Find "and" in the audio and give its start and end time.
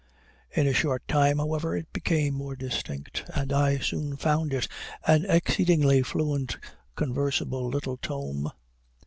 3.35-3.53